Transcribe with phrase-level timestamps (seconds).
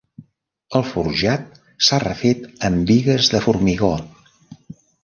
[0.79, 3.97] El forjat s'ha refet amb bigues de formigó.